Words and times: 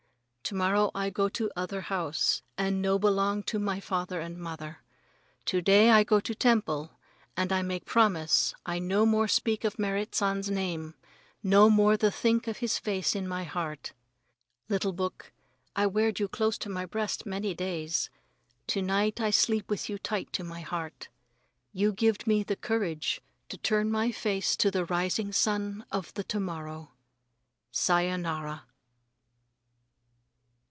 To 0.45 0.55
morrow 0.55 0.91
I 0.93 1.09
go 1.09 1.29
to 1.29 1.49
other 1.55 1.79
house 1.79 2.41
and 2.57 2.81
no 2.81 2.99
belong 2.99 3.41
to 3.43 3.57
my 3.57 3.79
father 3.79 4.19
and 4.19 4.37
mother. 4.37 4.79
To 5.45 5.61
day 5.61 5.91
I 5.91 6.03
go 6.03 6.19
temple, 6.19 6.91
and 7.37 7.53
I 7.53 7.61
make 7.61 7.85
promise 7.85 8.53
I 8.65 8.77
no 8.77 9.05
more 9.05 9.29
speak 9.29 9.63
of 9.63 9.79
Merrit 9.79 10.13
San's 10.13 10.49
name; 10.51 10.95
no 11.41 11.69
more 11.69 11.95
the 11.95 12.11
think 12.11 12.47
of 12.47 12.57
his 12.57 12.77
face 12.77 13.15
in 13.15 13.29
my 13.29 13.45
heart. 13.45 13.93
Little 14.67 14.91
book, 14.91 15.31
I 15.73 15.87
weared 15.87 16.19
you 16.19 16.27
close 16.27 16.57
to 16.57 16.69
my 16.69 16.85
breast 16.85 17.25
many 17.25 17.53
days. 17.55 18.09
To 18.67 18.81
night 18.81 19.21
I 19.21 19.29
sleep 19.29 19.69
with 19.69 19.87
you 19.87 19.97
tight 19.97 20.33
to 20.33 20.43
my 20.43 20.59
heart. 20.59 21.07
You 21.71 21.93
gived 21.93 22.27
me 22.27 22.43
the 22.43 22.57
courage 22.57 23.21
to 23.47 23.57
turn 23.57 23.89
my 23.89 24.11
face 24.11 24.57
to 24.57 24.69
the 24.69 24.83
rising 24.83 25.31
sun 25.31 25.85
of 25.93 26.13
the 26.15 26.25
to 26.25 26.41
morrow. 26.41 26.91
_Sayonara. 27.71 28.63